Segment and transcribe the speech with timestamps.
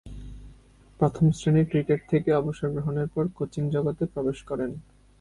[0.99, 4.71] প্রথম-শ্রেণীর ক্রিকেট থেকে অবসর গ্রহণের পর কোচিং জগতে প্রবেশ করেন।